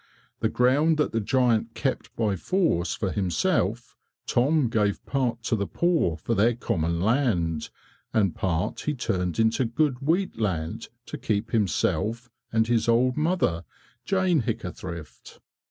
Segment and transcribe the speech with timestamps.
[0.39, 5.67] The ground that the giant kept by force for himself, Tom gave part to the
[5.67, 7.69] poor for their common land,
[8.11, 13.63] and part he turned into good wheat land to keep himself and his old mother,
[14.03, 15.39] Jane Hickathrift.